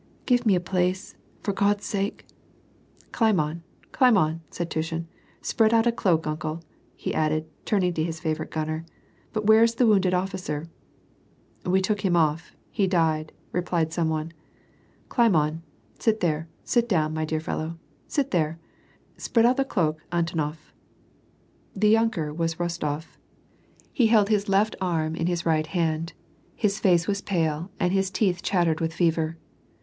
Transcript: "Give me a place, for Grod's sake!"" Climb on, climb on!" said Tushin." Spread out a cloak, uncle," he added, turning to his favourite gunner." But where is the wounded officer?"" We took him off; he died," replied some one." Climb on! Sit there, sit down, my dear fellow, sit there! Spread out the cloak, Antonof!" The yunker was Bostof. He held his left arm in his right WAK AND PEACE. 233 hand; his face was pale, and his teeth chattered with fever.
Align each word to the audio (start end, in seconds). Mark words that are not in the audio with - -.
"Give 0.25 0.47
me 0.47 0.55
a 0.55 0.59
place, 0.59 1.13
for 1.41 1.53
Grod's 1.53 1.85
sake!"" 1.85 2.25
Climb 3.11 3.39
on, 3.39 3.61
climb 3.91 4.17
on!" 4.17 4.41
said 4.49 4.71
Tushin." 4.71 5.07
Spread 5.51 5.75
out 5.75 5.85
a 5.85 5.91
cloak, 5.91 6.25
uncle," 6.25 6.63
he 6.95 7.13
added, 7.13 7.45
turning 7.65 7.93
to 7.93 8.03
his 8.03 8.19
favourite 8.19 8.49
gunner." 8.49 8.83
But 9.31 9.45
where 9.45 9.61
is 9.61 9.75
the 9.75 9.85
wounded 9.85 10.15
officer?"" 10.15 10.67
We 11.67 11.81
took 11.81 12.01
him 12.01 12.15
off; 12.15 12.55
he 12.71 12.87
died," 12.87 13.31
replied 13.51 13.93
some 13.93 14.09
one." 14.09 14.33
Climb 15.09 15.35
on! 15.35 15.61
Sit 15.99 16.19
there, 16.19 16.47
sit 16.63 16.89
down, 16.89 17.13
my 17.13 17.23
dear 17.23 17.39
fellow, 17.39 17.77
sit 18.07 18.31
there! 18.31 18.57
Spread 19.17 19.45
out 19.45 19.57
the 19.57 19.63
cloak, 19.65 20.01
Antonof!" 20.11 20.73
The 21.75 21.93
yunker 21.93 22.35
was 22.35 22.55
Bostof. 22.55 23.17
He 23.93 24.07
held 24.07 24.29
his 24.29 24.49
left 24.49 24.75
arm 24.81 25.15
in 25.15 25.27
his 25.27 25.45
right 25.45 25.67
WAK 25.67 25.75
AND 25.75 26.07
PEACE. 26.07 26.61
233 26.61 26.61
hand; 26.61 26.63
his 26.63 26.79
face 27.03 27.07
was 27.07 27.21
pale, 27.21 27.69
and 27.79 27.93
his 27.93 28.09
teeth 28.09 28.41
chattered 28.41 28.79
with 28.81 28.95
fever. 28.95 29.37